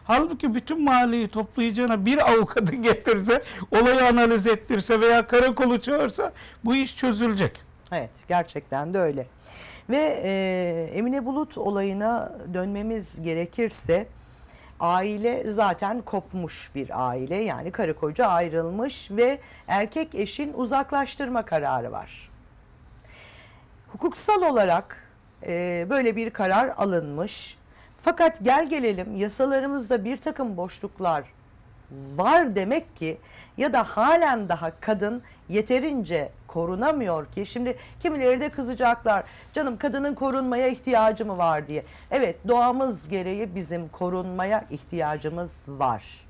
Halbuki 0.07 0.53
bütün 0.53 0.83
mahalleyi 0.83 1.27
toplayacağına 1.27 2.05
bir 2.05 2.31
avukatı 2.31 2.75
getirse, 2.81 3.43
olayı 3.71 4.05
analiz 4.05 4.47
ettirse 4.47 5.01
veya 5.01 5.27
karakolu 5.27 5.81
çağırsa 5.81 6.33
bu 6.65 6.75
iş 6.75 6.97
çözülecek. 6.97 7.61
Evet, 7.91 8.09
gerçekten 8.27 8.93
de 8.93 8.99
öyle. 8.99 9.27
Ve 9.89 10.21
e, 10.23 10.89
Emine 10.93 11.25
Bulut 11.25 11.57
olayına 11.57 12.33
dönmemiz 12.53 13.21
gerekirse 13.21 14.07
aile 14.79 15.51
zaten 15.51 16.01
kopmuş 16.01 16.71
bir 16.75 17.07
aile. 17.09 17.35
Yani 17.35 17.71
karı 17.71 17.95
koca 17.95 18.27
ayrılmış 18.27 19.11
ve 19.11 19.39
erkek 19.67 20.15
eşin 20.15 20.53
uzaklaştırma 20.53 21.45
kararı 21.45 21.91
var. 21.91 22.29
Hukuksal 23.87 24.41
olarak 24.41 25.13
e, 25.45 25.85
böyle 25.89 26.15
bir 26.15 26.29
karar 26.29 26.73
alınmış. 26.77 27.57
Fakat 27.97 28.43
gel 28.43 28.69
gelelim 28.69 29.15
yasalarımızda 29.15 30.05
bir 30.05 30.17
takım 30.17 30.57
boşluklar 30.57 31.23
var 32.15 32.55
demek 32.55 32.95
ki 32.95 33.17
ya 33.57 33.73
da 33.73 33.83
halen 33.83 34.49
daha 34.49 34.71
kadın 34.79 35.21
yeterince 35.49 36.31
korunamıyor 36.47 37.25
ki 37.25 37.45
şimdi 37.45 37.77
kimileri 37.99 38.41
de 38.41 38.49
kızacaklar 38.49 39.23
canım 39.53 39.77
kadının 39.77 40.13
korunmaya 40.13 40.67
ihtiyacı 40.67 41.25
mı 41.25 41.37
var 41.37 41.67
diye. 41.67 41.83
Evet 42.11 42.35
doğamız 42.47 43.07
gereği 43.07 43.55
bizim 43.55 43.89
korunmaya 43.89 44.65
ihtiyacımız 44.69 45.65
var. 45.69 46.26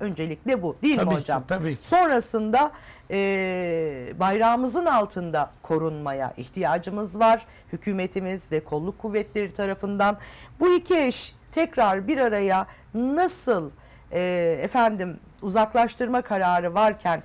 Öncelikle 0.00 0.62
bu 0.62 0.76
değil 0.82 0.96
mi 0.98 1.04
Tabii 1.04 1.14
ki, 1.14 1.20
hocam? 1.20 1.44
tabii 1.48 1.76
ki. 1.76 1.88
Sonrasında 1.88 2.72
e, 3.10 4.12
bayrağımızın 4.20 4.86
altında 4.86 5.50
korunmaya 5.62 6.34
ihtiyacımız 6.36 7.20
var. 7.20 7.46
Hükümetimiz 7.72 8.52
ve 8.52 8.64
kolluk 8.64 8.98
kuvvetleri 8.98 9.54
tarafından. 9.54 10.18
Bu 10.60 10.74
iki 10.74 10.96
eş 10.98 11.34
tekrar 11.52 12.08
bir 12.08 12.18
araya 12.18 12.66
nasıl 12.94 13.70
e, 14.12 14.20
efendim 14.62 15.16
uzaklaştırma 15.42 16.22
kararı 16.22 16.74
varken 16.74 17.22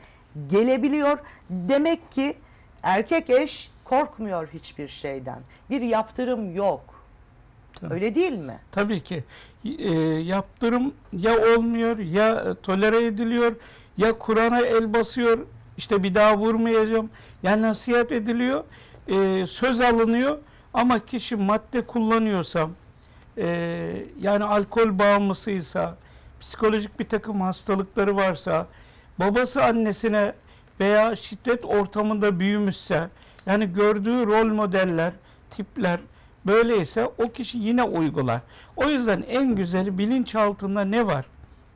gelebiliyor? 0.47 1.19
Demek 1.49 2.11
ki 2.11 2.37
erkek 2.83 3.29
eş 3.29 3.71
korkmuyor 3.83 4.47
hiçbir 4.53 4.87
şeyden. 4.87 5.39
Bir 5.69 5.81
yaptırım 5.81 6.55
yok. 6.55 6.81
Tabii. 7.79 7.93
Öyle 7.93 8.15
değil 8.15 8.37
mi? 8.37 8.59
Tabii 8.71 9.03
ki 9.03 9.23
e, 9.65 9.91
yaptırım 10.21 10.93
ya 11.13 11.37
olmuyor 11.37 11.97
ya 11.97 12.29
e, 12.29 12.61
tolere 12.63 13.05
ediliyor 13.05 13.55
ya 13.97 14.13
Kur'an'a 14.13 14.61
el 14.61 14.93
basıyor 14.93 15.39
işte 15.77 16.03
bir 16.03 16.15
daha 16.15 16.37
vurmayacağım. 16.37 17.09
Yani 17.43 17.61
nasihat 17.61 18.11
ediliyor 18.11 18.63
e, 19.07 19.47
söz 19.47 19.81
alınıyor 19.81 20.37
ama 20.73 21.05
kişi 21.05 21.35
madde 21.35 21.81
kullanıyorsa 21.81 22.69
e, 23.37 23.47
yani 24.21 24.43
alkol 24.43 24.99
bağımlısıysa 24.99 25.97
psikolojik 26.41 26.99
bir 26.99 27.09
takım 27.09 27.41
hastalıkları 27.41 28.15
varsa 28.15 28.67
babası 29.19 29.63
annesine 29.63 30.33
veya 30.79 31.15
şiddet 31.15 31.65
ortamında 31.65 32.39
büyümüşse 32.39 33.09
yani 33.45 33.73
gördüğü 33.73 34.25
rol 34.25 34.45
modeller 34.45 35.13
tipler 35.51 35.99
Böyleyse 36.45 37.09
o 37.17 37.31
kişi 37.31 37.57
yine 37.57 37.83
uygular. 37.83 38.41
O 38.75 38.89
yüzden 38.89 39.23
en 39.27 39.55
güzeli 39.55 39.97
bilinçaltında 39.97 40.85
ne 40.85 41.07
var? 41.07 41.25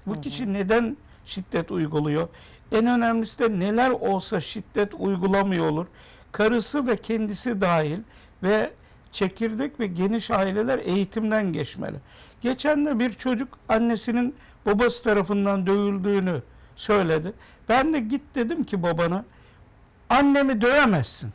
Bu 0.05 0.21
kişi 0.21 0.53
neden 0.53 0.97
şiddet 1.25 1.71
uyguluyor? 1.71 2.27
En 2.71 2.85
önemlisi 2.85 3.39
de 3.39 3.59
neler 3.59 3.89
olsa 3.89 4.41
şiddet 4.41 4.93
uygulamıyor 4.93 5.69
olur. 5.69 5.85
Karısı 6.31 6.87
ve 6.87 6.97
kendisi 6.97 7.61
dahil 7.61 7.99
ve 8.43 8.71
çekirdek 9.11 9.79
ve 9.79 9.87
geniş 9.87 10.31
aileler 10.31 10.79
eğitimden 10.79 11.53
geçmeli. 11.53 11.95
Geçen 12.41 12.85
de 12.85 12.99
bir 12.99 13.13
çocuk 13.13 13.47
annesinin 13.69 14.35
babası 14.65 15.03
tarafından 15.03 15.67
dövüldüğünü 15.67 16.41
söyledi. 16.75 17.33
Ben 17.69 17.93
de 17.93 17.99
git 17.99 18.21
dedim 18.35 18.63
ki 18.63 18.83
babana 18.83 19.25
annemi 20.09 20.61
dövemezsin. 20.61 21.29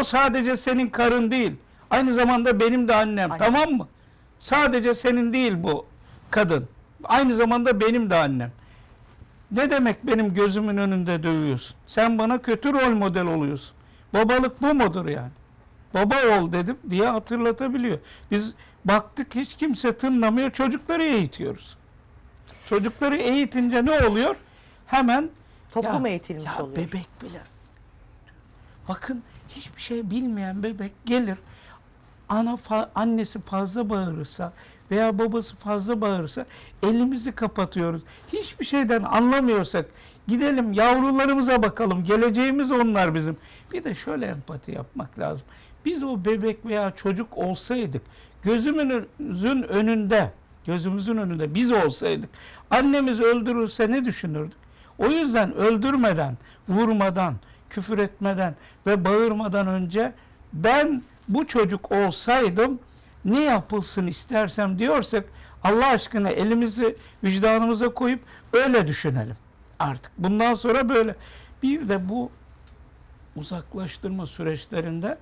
O 0.00 0.04
sadece 0.04 0.56
senin 0.56 0.88
karın 0.88 1.30
değil. 1.30 1.52
Aynı 1.94 2.14
zamanda 2.14 2.60
benim 2.60 2.88
de 2.88 2.94
annem. 2.94 3.32
Aynen. 3.32 3.44
Tamam 3.44 3.70
mı? 3.72 3.88
Sadece 4.40 4.94
senin 4.94 5.32
değil 5.32 5.52
bu 5.62 5.86
kadın. 6.30 6.68
Aynı 7.04 7.34
zamanda 7.34 7.80
benim 7.80 8.10
de 8.10 8.16
annem. 8.16 8.52
Ne 9.50 9.70
demek 9.70 10.06
benim 10.06 10.34
gözümün 10.34 10.76
önünde 10.76 11.22
dövüyorsun? 11.22 11.76
Sen 11.86 12.18
bana 12.18 12.42
kötü 12.42 12.72
rol 12.72 12.90
model 12.94 13.26
oluyorsun. 13.26 13.70
Babalık 14.14 14.62
bu 14.62 14.74
mudur 14.74 15.06
yani? 15.06 15.30
Baba 15.94 16.14
ol 16.40 16.52
dedim 16.52 16.76
diye 16.90 17.06
hatırlatabiliyor. 17.06 17.98
Biz 18.30 18.54
baktık 18.84 19.34
hiç 19.34 19.54
kimse 19.54 19.96
tınlamıyor. 19.98 20.50
Çocukları 20.50 21.02
eğitiyoruz. 21.02 21.76
Çocukları 22.68 23.16
eğitince 23.16 23.84
ne 23.84 24.06
oluyor? 24.06 24.36
Hemen 24.86 25.30
Toplum 25.72 26.06
ya- 26.06 26.10
eğitilmiş 26.12 26.50
ya 26.58 26.62
oluyor. 26.64 26.76
bebek 26.76 27.08
bile. 27.22 27.40
Bakın 28.88 29.22
hiçbir 29.48 29.82
şey 29.82 30.10
bilmeyen 30.10 30.62
bebek 30.62 30.92
gelir. 31.06 31.38
Ana 32.34 32.50
fa- 32.54 32.88
annesi 32.94 33.40
fazla 33.40 33.90
bağırırsa 33.90 34.52
veya 34.90 35.18
babası 35.18 35.56
fazla 35.56 36.00
bağırırsa 36.00 36.46
elimizi 36.82 37.32
kapatıyoruz. 37.32 38.02
Hiçbir 38.32 38.64
şeyden 38.64 39.02
anlamıyorsak 39.02 39.86
gidelim 40.28 40.72
yavrularımıza 40.72 41.62
bakalım. 41.62 42.04
Geleceğimiz 42.04 42.70
onlar 42.70 43.14
bizim. 43.14 43.36
Bir 43.72 43.84
de 43.84 43.94
şöyle 43.94 44.26
empati 44.26 44.72
yapmak 44.72 45.18
lazım. 45.18 45.46
Biz 45.84 46.02
o 46.02 46.24
bebek 46.24 46.66
veya 46.66 46.90
çocuk 46.90 47.38
olsaydık 47.38 48.02
gözümüzün 48.42 49.62
önünde 49.62 50.30
gözümüzün 50.66 51.16
önünde 51.16 51.54
biz 51.54 51.72
olsaydık 51.72 52.30
annemiz 52.70 53.20
öldürülse 53.20 53.90
ne 53.90 54.04
düşünürdük? 54.04 54.58
O 54.98 55.06
yüzden 55.06 55.54
öldürmeden, 55.54 56.36
vurmadan, 56.68 57.34
küfür 57.70 57.98
etmeden 57.98 58.54
ve 58.86 59.04
bağırmadan 59.04 59.66
önce 59.66 60.12
ben 60.52 61.02
bu 61.28 61.46
çocuk 61.46 61.92
olsaydım 61.92 62.78
ne 63.24 63.40
yapılsın 63.40 64.06
istersem 64.06 64.78
diyorsak 64.78 65.24
Allah 65.64 65.86
aşkına 65.86 66.30
elimizi 66.30 66.96
vicdanımıza 67.24 67.88
koyup 67.88 68.20
öyle 68.52 68.86
düşünelim 68.86 69.36
artık. 69.78 70.12
Bundan 70.18 70.54
sonra 70.54 70.88
böyle. 70.88 71.16
Bir 71.62 71.88
de 71.88 72.08
bu 72.08 72.30
uzaklaştırma 73.36 74.26
süreçlerinde 74.26 75.18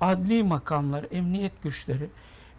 adli 0.00 0.42
makamlar, 0.44 1.04
emniyet 1.10 1.62
güçleri 1.62 2.08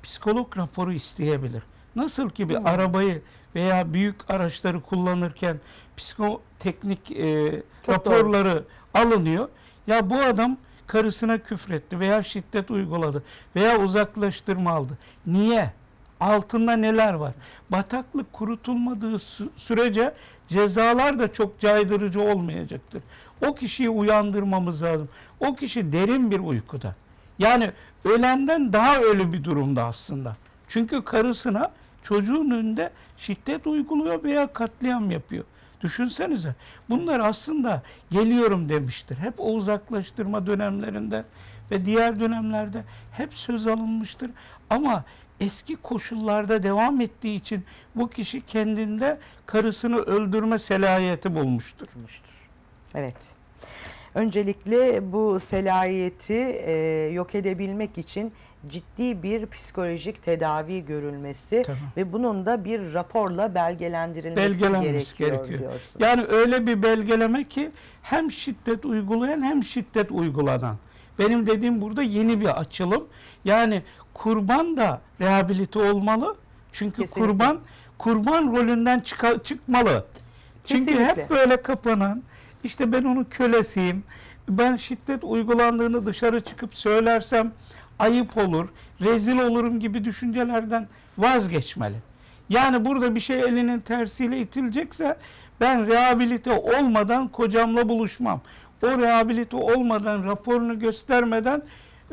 psikolog 0.03 0.57
raporu 0.57 0.93
isteyebilir. 0.93 1.63
Nasıl 1.95 2.29
ki 2.29 2.49
bir 2.49 2.55
Hmm. 2.55 2.65
arabayı 2.67 3.21
veya 3.55 3.93
büyük 3.93 4.29
araçları 4.31 4.81
kullanırken 4.81 5.59
psikoteknik 5.97 7.11
e, 7.11 7.51
Çok 7.85 7.95
raporları 7.95 8.63
alınıyor. 8.93 9.49
Ya 9.87 10.09
bu 10.09 10.15
adam 10.19 10.57
karısına 10.87 11.37
küfretti 11.37 11.99
veya 11.99 12.23
şiddet 12.23 12.71
uyguladı 12.71 13.23
veya 13.55 13.79
uzaklaştırma 13.79 14.71
aldı. 14.71 14.97
Niye? 15.27 15.71
Altında 16.19 16.73
neler 16.75 17.13
var? 17.13 17.35
Bataklık 17.69 18.33
kurutulmadığı 18.33 19.15
sü- 19.15 19.49
sürece 19.57 20.13
cezalar 20.47 21.19
da 21.19 21.33
çok 21.33 21.59
caydırıcı 21.59 22.21
olmayacaktır. 22.21 23.03
O 23.47 23.55
kişiyi 23.55 23.89
uyandırmamız 23.89 24.83
lazım. 24.83 25.09
O 25.39 25.53
kişi 25.55 25.91
derin 25.91 26.31
bir 26.31 26.39
uykuda. 26.39 26.95
Yani 27.39 27.71
ölenden 28.05 28.73
daha 28.73 28.99
ölü 28.99 29.33
bir 29.33 29.43
durumda 29.43 29.85
aslında. 29.85 30.35
Çünkü 30.67 31.03
karısına 31.03 31.71
çocuğun 32.03 32.51
önünde 32.51 32.91
şiddet 33.17 33.67
uyguluyor 33.67 34.23
veya 34.23 34.53
katliam 34.53 35.11
yapıyor. 35.11 35.43
Düşünsenize. 35.82 36.55
Bunlar 36.89 37.20
aslında 37.20 37.82
geliyorum 38.12 38.70
demiştir. 38.70 39.17
Hep 39.17 39.39
o 39.39 39.53
uzaklaştırma 39.53 40.48
dönemlerinde 40.48 41.24
ve 41.72 41.86
diğer 41.86 42.20
dönemlerde 42.20 42.84
hep 43.12 43.34
söz 43.34 43.67
alınmıştır. 43.67 44.32
Ama 44.70 45.03
eski 45.39 45.75
koşullarda 45.75 46.63
devam 46.63 47.01
ettiği 47.01 47.36
için 47.36 47.65
bu 47.96 48.09
kişi 48.09 48.42
kendinde 48.42 49.20
karısını 49.46 49.98
öldürme 49.98 50.59
selahiyeti 50.59 51.35
bulmuştur. 51.35 51.85
tutmuştur. 51.85 52.50
Evet. 52.96 53.35
Öncelikle 54.15 55.11
bu 55.11 55.39
selayeti 55.39 56.33
e, 56.65 56.71
yok 57.13 57.35
edebilmek 57.35 57.97
için 57.97 58.31
ciddi 58.67 59.23
bir 59.23 59.45
psikolojik 59.45 60.23
tedavi 60.23 60.85
görülmesi 60.85 61.63
Tamam. 61.65 61.81
ve 61.97 62.13
bunun 62.13 62.45
da 62.45 62.65
bir 62.65 62.93
raporla 62.93 63.55
belgelendirilmesi 63.55 64.59
gerekiyor, 64.59 65.03
gerekiyor. 65.17 65.59
diyorsunuz. 65.59 65.95
Yani 65.99 66.23
öyle 66.29 66.67
bir 66.67 66.83
belgeleme 66.83 67.43
ki 67.43 67.71
hem 68.01 68.31
şiddet 68.31 68.85
uygulayan 68.85 69.41
hem 69.41 69.63
şiddet 69.63 70.11
uygulanan. 70.11 70.75
Benim 71.19 71.47
dediğim 71.47 71.81
burada 71.81 72.03
yeni 72.03 72.41
bir 72.41 72.59
açılım. 72.59 73.03
Yani 73.45 73.81
kurban 74.13 74.77
da 74.77 75.01
rehabilite 75.21 75.79
olmalı. 75.79 76.35
Çünkü 76.71 77.01
Kesinlikle. 77.01 77.31
kurban 77.31 77.59
kurban 77.97 78.55
rolünden 78.55 78.99
çıka- 78.99 79.43
çıkmalı. 79.43 80.05
Çünkü 80.65 80.85
Kesinlikle. 80.85 81.21
hep 81.23 81.29
böyle 81.29 81.61
kapanan 81.61 82.23
işte 82.65 82.91
ben 82.91 83.03
onun 83.03 83.23
kölesiyim. 83.23 84.03
Ben 84.49 84.75
şiddet 84.75 85.23
uygulandığını 85.23 86.05
dışarı 86.05 86.41
çıkıp 86.41 86.75
söylersem 86.75 87.51
ayıp 87.99 88.37
olur, 88.37 88.69
rezil 89.01 89.39
olurum 89.39 89.79
gibi 89.79 90.05
düşüncelerden 90.05 90.87
vazgeçmeli. 91.17 91.95
Yani 92.49 92.85
burada 92.85 93.15
bir 93.15 93.19
şey 93.19 93.39
elinin 93.39 93.79
tersiyle 93.79 94.39
itilecekse 94.39 95.17
ben 95.61 95.87
rehabilite 95.87 96.51
olmadan 96.51 97.27
kocamla 97.27 97.89
buluşmam. 97.89 98.41
O 98.83 98.87
rehabilite 98.87 99.57
olmadan 99.57 100.23
raporunu 100.23 100.79
göstermeden 100.79 101.61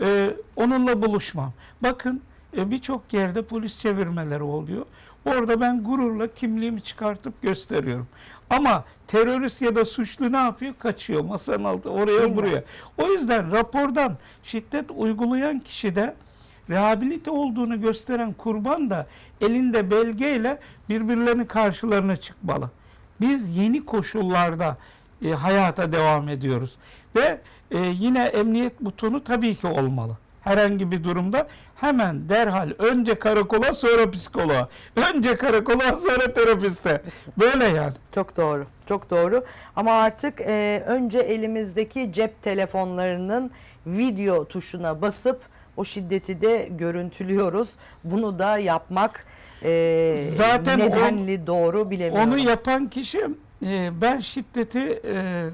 e, 0.03 0.31
onunla 0.57 1.03
buluşmam. 1.03 1.53
Bakın 1.83 2.21
e, 2.57 2.71
birçok 2.71 3.13
yerde 3.13 3.43
polis 3.43 3.79
çevirmeleri 3.79 4.43
oluyor. 4.43 4.87
Orada 5.25 5.61
ben 5.61 5.85
gururla 5.85 6.35
kimliğimi 6.35 6.83
çıkartıp 6.83 7.43
gösteriyorum. 7.43 8.07
Ama 8.51 8.85
terörist 9.07 9.63
ya 9.63 9.75
da 9.75 9.85
suçlu 9.85 10.33
ne 10.33 10.37
yapıyor? 10.37 10.75
Kaçıyor 10.79 11.25
masanın 11.25 11.65
altı 11.65 11.85
Değil 11.85 12.03
oraya 12.03 12.29
mi? 12.29 12.37
buraya. 12.37 12.65
O 12.99 13.07
yüzden 13.13 13.53
rapordan 13.53 14.17
şiddet 14.43 14.91
uygulayan 14.97 15.59
kişi 15.59 15.95
de 15.97 16.15
rehabilite 16.71 17.31
olduğunu 17.31 17.81
gösteren 17.81 18.33
kurban 18.33 18.91
da 18.91 19.07
elinde 19.41 19.91
belgeyle 19.91 20.59
birbirlerinin 20.89 21.45
karşılarına 21.45 22.17
çıkmalı. 22.17 22.71
Biz 23.21 23.57
yeni 23.57 23.85
koşullarda 23.85 24.77
e, 25.25 25.31
hayata 25.31 25.93
devam 25.93 26.29
ediyoruz. 26.29 26.77
Ve 27.17 27.41
e, 27.71 27.79
yine 27.79 28.23
emniyet 28.25 28.81
butonu 28.81 29.25
tabii 29.25 29.55
ki 29.55 29.67
olmalı. 29.67 30.17
Herhangi 30.43 30.91
bir 30.91 31.05
durumda 31.05 31.49
hemen 31.77 32.29
derhal 32.29 32.71
önce 32.79 33.19
karakola 33.19 33.73
sonra 33.73 34.11
psikoloğa. 34.11 34.69
Önce 34.97 35.37
karakola 35.37 36.01
sonra 36.01 36.35
terapiste. 36.35 37.03
Böyle 37.39 37.65
yani. 37.65 37.93
Çok 38.15 38.37
doğru, 38.37 38.67
çok 38.87 39.11
doğru. 39.11 39.45
Ama 39.77 39.93
artık 39.93 40.41
e, 40.41 40.83
önce 40.87 41.19
elimizdeki 41.19 42.13
cep 42.13 42.43
telefonlarının 42.43 43.51
video 43.87 44.45
tuşuna 44.45 45.03
basıp 45.03 45.41
o 45.77 45.85
şiddeti 45.85 46.41
de 46.41 46.69
görüntülüyoruz. 46.71 47.71
Bunu 48.05 48.39
da 48.39 48.59
yapmak 48.59 49.27
e, 49.65 50.25
Zaten 50.37 50.79
nedenli 50.79 51.47
doğru 51.47 51.91
bilemiyorum. 51.91 52.33
Onu 52.33 52.39
yapan 52.39 52.91
kişi 52.91 53.27
e, 53.67 53.91
ben 54.01 54.21
şiddeti 54.21 55.01
e, 55.05 55.45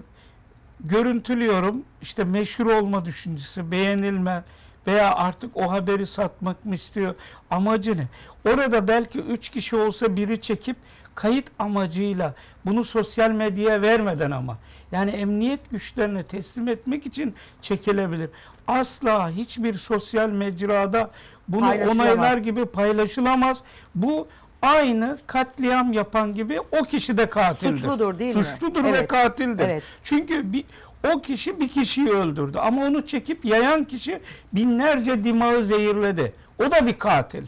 görüntülüyorum. 0.80 1.82
İşte 2.02 2.24
meşhur 2.24 2.66
olma 2.66 3.04
düşüncesi, 3.04 3.70
beğenilme 3.70 4.42
veya 4.88 5.14
artık 5.14 5.56
o 5.56 5.70
haberi 5.70 6.06
satmak 6.06 6.64
mı 6.64 6.74
istiyor? 6.74 7.14
Amacı 7.50 7.96
ne? 7.96 8.06
Orada 8.52 8.88
belki 8.88 9.18
üç 9.18 9.48
kişi 9.48 9.76
olsa 9.76 10.16
biri 10.16 10.40
çekip 10.40 10.76
kayıt 11.14 11.46
amacıyla 11.58 12.34
bunu 12.66 12.84
sosyal 12.84 13.30
medyaya 13.30 13.82
vermeden 13.82 14.30
ama 14.30 14.58
yani 14.92 15.10
emniyet 15.10 15.70
güçlerine 15.70 16.22
teslim 16.22 16.68
etmek 16.68 17.06
için 17.06 17.34
çekilebilir. 17.62 18.30
Asla 18.68 19.30
hiçbir 19.30 19.78
sosyal 19.78 20.28
mecrada 20.28 21.10
bunu 21.48 21.66
onaylar 21.66 22.36
gibi 22.36 22.64
paylaşılamaz. 22.66 23.58
Bu 23.94 24.28
aynı 24.62 25.18
katliam 25.26 25.92
yapan 25.92 26.34
gibi 26.34 26.60
o 26.80 26.84
kişi 26.84 27.16
de 27.16 27.30
katildir. 27.30 27.76
Suçludur 27.76 28.18
değil 28.18 28.36
mi? 28.36 28.44
Suçludur 28.44 28.84
ve 28.84 28.88
Evet. 28.88 29.08
katildir. 29.08 29.64
Evet. 29.64 29.82
Çünkü 30.04 30.52
bir, 30.52 30.64
o 31.06 31.20
kişi 31.20 31.60
bir 31.60 31.68
kişiyi 31.68 32.08
öldürdü 32.08 32.58
ama 32.58 32.84
onu 32.84 33.06
çekip 33.06 33.44
yayan 33.44 33.84
kişi 33.84 34.20
binlerce 34.52 35.24
dimağı 35.24 35.62
zehirledi. 35.64 36.32
O 36.58 36.70
da 36.70 36.86
bir 36.86 36.98
katil. 36.98 37.42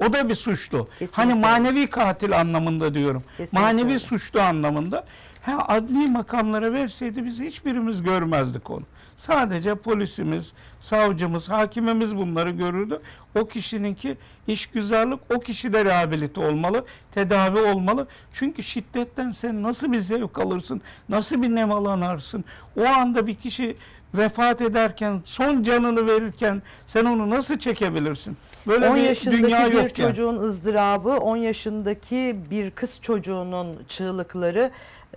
O 0.00 0.12
da 0.12 0.28
bir 0.28 0.34
suçlu. 0.34 0.84
Kesinlikle 0.98 1.22
Hani 1.22 1.34
manevi 1.34 1.86
katil 1.86 2.40
anlamında 2.40 2.94
diyorum. 2.94 3.24
Kesinlikle 3.36 3.66
manevi 3.66 4.00
suçlu 4.00 4.40
anlamında. 4.40 5.04
Ha, 5.42 5.64
adli 5.68 6.06
makamlara 6.06 6.72
verseydi 6.72 7.24
biz 7.24 7.40
hiçbirimiz 7.40 8.02
görmezdik 8.02 8.70
onu. 8.70 8.82
Sadece 9.18 9.74
polisimiz, 9.74 10.52
savcımız, 10.80 11.48
hakimimiz 11.48 12.16
bunları 12.16 12.50
görürdü. 12.50 13.00
O 13.40 13.46
kişininki 13.46 14.16
işgüzarlık 14.46 15.20
o 15.36 15.40
kişide 15.40 15.84
rehabilite 15.84 16.40
olmalı, 16.40 16.84
tedavi 17.14 17.58
olmalı. 17.58 18.06
Çünkü 18.32 18.62
şiddetten 18.62 19.32
sen 19.32 19.62
nasıl 19.62 19.92
bir 19.92 19.98
zevk 19.98 20.38
alırsın, 20.38 20.82
nasıl 21.08 21.42
bir 21.42 21.54
nemalanarsın? 21.54 22.44
O 22.76 22.84
anda 22.84 23.26
bir 23.26 23.34
kişi 23.34 23.76
vefat 24.14 24.60
ederken, 24.60 25.22
son 25.24 25.62
canını 25.62 26.06
verirken 26.06 26.62
sen 26.86 27.04
onu 27.04 27.30
nasıl 27.30 27.58
çekebilirsin? 27.58 28.36
Böyle 28.66 28.88
10 28.88 28.96
bir 28.96 29.00
yaşındaki 29.00 29.42
dünya 29.42 29.66
bir 29.66 29.72
yok 29.72 29.98
yani. 29.98 30.08
çocuğun 30.08 30.36
ızdırabı, 30.36 31.10
10 31.10 31.36
yaşındaki 31.36 32.36
bir 32.50 32.70
kız 32.70 32.98
çocuğunun 33.02 33.78
çığlıkları. 33.88 34.70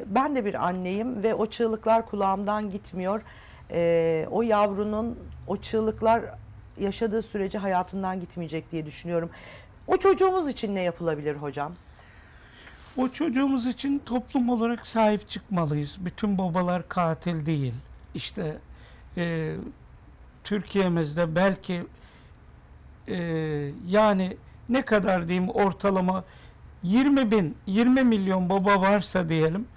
Ben 0.06 0.36
de 0.36 0.46
bir 0.46 0.68
anneyim 0.68 1.24
ve 1.24 1.34
o 1.36 1.46
çığlıklar 1.46 2.06
kulağımdan 2.06 2.72
gitmiyor. 2.72 3.22
Ee, 3.72 4.28
o 4.32 4.42
yavrunun 4.42 5.20
o 5.48 5.58
çığlıklar 5.58 6.22
yaşadığı 6.80 7.22
sürece 7.22 7.58
hayatından 7.58 8.20
gitmeyecek 8.20 8.72
diye 8.72 8.86
düşünüyorum. 8.86 9.30
O 9.88 9.98
çocuğumuz 9.98 10.48
için 10.48 10.76
ne 10.76 10.82
yapılabilir 10.82 11.36
hocam? 11.36 11.74
O 12.98 13.10
çocuğumuz 13.10 13.68
için 13.68 14.02
toplum 14.06 14.50
olarak 14.50 14.88
sahip 14.88 15.30
çıkmalıyız. 15.30 15.98
Bütün 16.00 16.38
babalar 16.38 16.90
katil 16.90 17.46
değil. 17.46 17.74
İşte 18.16 18.58
e, 19.18 19.56
Türkiye'mizde 20.44 21.36
belki 21.36 21.84
e, 23.08 23.18
yani 23.88 24.38
ne 24.70 24.82
kadar 24.82 25.28
diyeyim 25.28 25.50
ortalama 25.50 26.24
20 26.84 27.32
bin, 27.32 27.58
20 27.66 28.04
milyon 28.04 28.50
baba 28.50 28.82
varsa 28.82 29.30
diyelim 29.30 29.68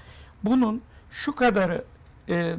bunun 0.44 0.82
şu 1.10 1.34
kadarı 1.34 1.74
e, 1.74 1.99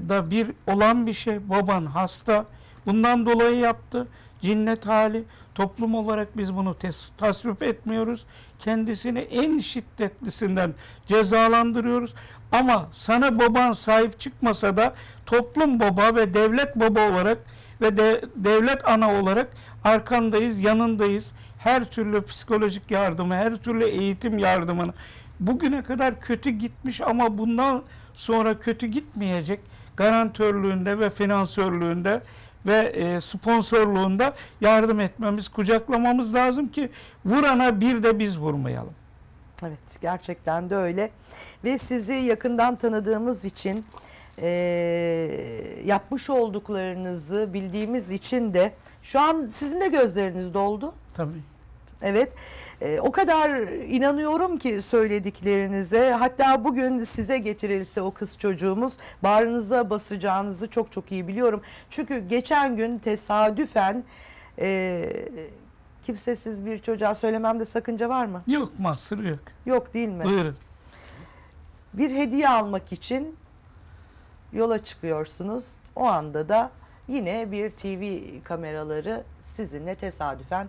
da 0.09 0.31
bir 0.31 0.51
olan 0.67 1.07
bir 1.07 1.13
şey. 1.13 1.49
Baban 1.49 1.85
hasta. 1.85 2.45
Bundan 2.85 3.25
dolayı 3.25 3.57
yaptı. 3.57 4.07
Cinnet 4.41 4.85
hali. 4.85 5.23
Toplum 5.55 5.95
olarak 5.95 6.37
biz 6.37 6.55
bunu 6.55 6.75
tasvip 7.17 7.63
etmiyoruz. 7.63 8.25
Kendisini 8.59 9.19
en 9.19 9.59
şiddetlisinden 9.59 10.73
cezalandırıyoruz. 11.07 12.13
Ama 12.51 12.89
sana 12.93 13.39
baban 13.39 13.73
sahip 13.73 14.19
çıkmasa 14.19 14.77
da 14.77 14.93
toplum 15.25 15.79
baba 15.79 16.15
ve 16.15 16.33
devlet 16.33 16.75
baba 16.75 17.09
olarak 17.09 17.37
ve 17.81 17.97
de, 17.97 18.21
devlet 18.35 18.87
ana 18.87 19.13
olarak 19.13 19.47
arkandayız, 19.83 20.59
yanındayız. 20.59 21.31
Her 21.59 21.85
türlü 21.85 22.25
psikolojik 22.25 22.91
yardımı, 22.91 23.35
her 23.35 23.55
türlü 23.55 23.83
eğitim 23.83 24.39
yardımını 24.39 24.93
bugüne 25.41 25.83
kadar 25.83 26.19
kötü 26.19 26.49
gitmiş 26.49 27.01
ama 27.01 27.37
bundan 27.37 27.83
sonra 28.13 28.59
kötü 28.59 28.87
gitmeyecek 28.87 29.59
garantörlüğünde 29.97 30.99
ve 30.99 31.09
finansörlüğünde 31.09 32.21
ve 32.65 32.77
e, 32.77 33.21
sponsorluğunda 33.21 34.33
yardım 34.61 34.99
etmemiz, 34.99 35.47
kucaklamamız 35.49 36.35
lazım 36.35 36.67
ki 36.67 36.89
vurana 37.25 37.81
bir 37.81 38.03
de 38.03 38.19
biz 38.19 38.39
vurmayalım. 38.39 38.93
Evet 39.63 40.01
gerçekten 40.01 40.69
de 40.69 40.75
öyle 40.75 41.09
ve 41.63 41.77
sizi 41.77 42.13
yakından 42.13 42.75
tanıdığımız 42.75 43.45
için 43.45 43.85
eee, 44.41 45.83
yapmış 45.85 46.29
olduklarınızı 46.29 47.49
bildiğimiz 47.53 48.11
için 48.11 48.53
de 48.53 48.73
şu 49.03 49.19
an 49.19 49.47
sizin 49.51 49.81
de 49.81 49.87
gözleriniz 49.87 50.53
doldu. 50.53 50.93
Tabii. 51.13 51.41
Evet 52.01 52.33
Eee, 52.81 52.99
o 53.01 53.11
kadar 53.11 53.49
inanıyorum 53.87 54.57
ki 54.57 54.81
söylediklerinize 54.81 56.11
hatta 56.11 56.63
bugün 56.63 57.03
size 57.03 57.37
getirilse 57.37 58.01
o 58.01 58.11
kız 58.11 58.37
çocuğumuz 58.37 58.97
bağrınıza 59.23 59.89
basacağınızı 59.89 60.69
çok 60.69 60.91
çok 60.91 61.11
iyi 61.11 61.27
biliyorum. 61.27 61.61
Çünkü 61.89 62.19
geçen 62.27 62.75
gün 62.75 62.97
tesadüfen 62.99 64.03
eee, 64.57 65.29
kimsesiz 66.05 66.65
bir 66.65 66.77
çocuğa 66.79 67.15
söylememde 67.15 67.65
sakınca 67.65 68.09
var 68.09 68.25
mı? 68.25 68.41
Yok 68.47 68.79
mahsuru 68.79 69.27
yok. 69.27 69.39
Yok 69.65 69.93
değil 69.93 70.09
mi? 70.09 70.23
Buyurun. 70.23 70.55
bir 71.93 72.15
hediye 72.15 72.49
almak 72.49 72.91
için 72.91 73.35
yola 74.53 74.83
çıkıyorsunuz. 74.83 75.73
O 75.95 76.05
anda 76.05 76.49
da 76.49 76.71
yine 77.07 77.51
bir 77.51 77.69
TV 77.69 78.21
kameraları 78.43 79.23
sizinle 79.43 79.95
tesadüfen 79.95 80.67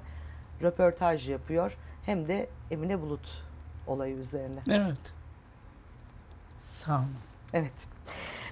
röportaj 0.62 1.31
yapıyor. 1.31 1.77
Hem 2.07 2.29
de 2.29 2.48
Emine 2.70 3.01
Bulut 3.01 3.42
olayı 3.87 4.16
üzerine. 4.16 4.61
Evet. 4.70 5.12
Sağ 6.70 6.94
olun. 6.94 7.16
Evet. 7.53 7.87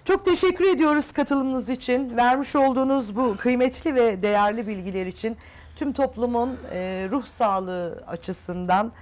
Çok 0.05 0.25
teşekkür 0.25 0.65
ediyoruz 0.65 1.13
katılımınız 1.13 1.69
için. 1.69 2.17
Vermiş 2.17 2.57
olduğunuz 2.57 3.17
bu 3.17 3.37
kıymetli 3.37 3.95
ve 3.95 4.23
değerli 4.23 4.67
bilgiler 4.67 5.07
için 5.07 5.37
tüm 5.77 5.93
toplumun 5.93 6.59
e, 6.73 7.09
ruh 7.11 7.27
sağlığı 7.27 8.05
açısından 8.07 8.93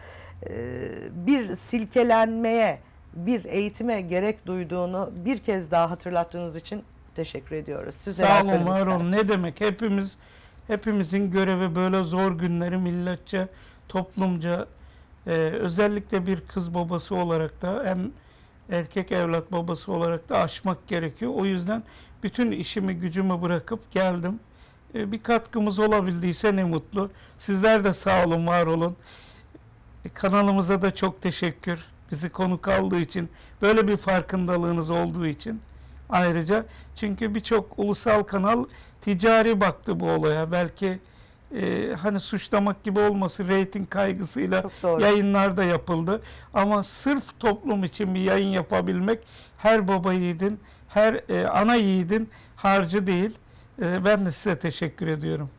e, 0.49 0.88
bir 1.12 1.53
silkelenmeye, 1.53 2.79
bir 3.14 3.44
eğitime 3.44 4.01
gerek 4.01 4.47
duyduğunu 4.47 5.11
bir 5.25 5.38
kez 5.38 5.71
daha 5.71 5.90
hatırlattığınız 5.90 6.57
için 6.57 6.83
teşekkür 7.14 7.57
ediyoruz. 7.57 7.94
Siz 7.94 8.16
Sağ 8.16 8.42
olun, 8.42 8.66
var 8.66 8.87
olun. 8.87 9.12
Ne 9.12 9.29
demek? 9.29 9.61
Hepimiz 9.61 10.16
hepimizin 10.68 11.31
görevi 11.31 11.74
böyle 11.74 12.04
zor 12.04 12.33
günleri 12.33 12.76
milletçe, 12.76 13.48
toplumca, 13.88 14.66
e, 15.26 15.31
özellikle 15.37 16.26
bir 16.26 16.40
kız 16.40 16.74
babası 16.74 17.14
olarak 17.14 17.62
da 17.62 17.83
hem 17.85 18.11
erkek 18.70 19.12
evlat 19.12 19.52
babası 19.52 19.92
olarak 19.92 20.28
da 20.28 20.38
aşmak 20.38 20.88
gerekiyor. 20.88 21.33
O 21.35 21.44
yüzden 21.44 21.83
bütün 22.22 22.50
işimi 22.50 22.94
gücümü 22.94 23.42
bırakıp 23.42 23.90
geldim. 23.90 24.40
E, 24.94 25.12
bir 25.12 25.22
katkımız 25.22 25.78
olabildiyse 25.78 26.57
ne 26.57 26.64
mutlu. 26.64 27.11
Sizler 27.38 27.85
de 27.85 27.94
sağ 27.94 28.24
olun, 28.24 28.46
var 28.46 28.66
olun. 28.66 28.96
E, 30.04 30.09
kanalımıza 30.09 30.83
da 30.83 30.94
çok 30.94 31.22
teşekkür. 31.22 31.85
Bizi 32.11 32.31
konuk 32.31 32.68
aldığı 32.68 33.00
için, 33.00 33.28
böyle 33.62 33.88
bir 33.88 33.96
farkındalığınız 33.96 34.90
olduğu 34.90 35.26
için. 35.26 35.61
Ayrıca 36.09 36.64
çünkü 36.97 37.35
birçok 37.35 37.79
ulusal 37.79 38.23
kanal 38.23 38.64
ticari 39.03 39.61
baktı 39.61 40.01
bu 40.01 40.11
olaya. 40.11 40.53
Belki 40.53 40.99
e, 41.55 41.94
hani 42.03 42.21
suçlamak 42.21 42.85
gibi 42.85 43.01
olması 43.01 43.49
reyting 43.49 43.90
kaygısıyla 43.90 44.64
yayınlar 45.01 45.57
da 45.57 45.64
yapıldı. 45.64 46.23
Ama 46.55 46.85
sırf 46.85 47.40
toplum 47.40 47.85
için 47.85 48.14
bir 48.14 48.21
yayın 48.21 48.49
yapabilmek 48.49 49.18
her 49.59 49.88
baba 49.88 50.12
yiğidin, 50.12 50.61
her 50.88 51.21
e, 51.29 51.49
ana 51.49 51.75
yiğidin 51.75 52.31
harcı 52.57 53.07
değil. 53.07 53.38
E, 53.83 54.05
ben 54.05 54.27
de 54.27 54.33
size 54.33 54.59
teşekkür 54.59 55.07
ediyorum. 55.07 55.51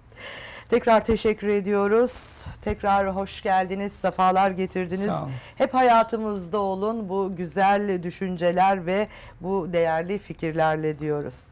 Tekrar 0.69 1.05
teşekkür 1.05 1.47
ediyoruz. 1.47 2.45
Tekrar 2.61 3.15
hoş 3.15 3.41
geldiniz, 3.41 3.93
sefalar 3.93 4.51
getirdiniz. 4.51 5.11
Hep 5.55 5.73
hayatımızda 5.73 6.59
olun 6.59 7.09
bu 7.09 7.35
güzel 7.35 8.03
düşünceler 8.03 8.85
ve 8.85 9.07
bu 9.41 9.73
değerli 9.73 10.19
fikirlerle 10.19 10.99
diyoruz. 10.99 11.45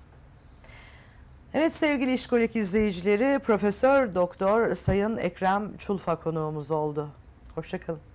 Evet 1.53 1.73
sevgili 1.75 2.13
İşkolik 2.13 2.55
izleyicileri 2.55 3.39
Profesör 3.39 4.15
Doktor 4.15 4.73
Sayın 4.73 5.17
Ekrem 5.17 5.77
Çulfa 5.77 6.15
konuğumuz 6.15 6.71
oldu. 6.71 7.09
Hoşçakalın. 7.55 8.06